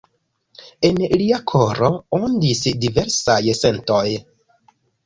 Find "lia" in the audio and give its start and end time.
1.21-1.39